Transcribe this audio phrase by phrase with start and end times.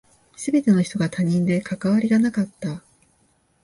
[0.35, 2.81] 全ての人が他人で関わりがなかった。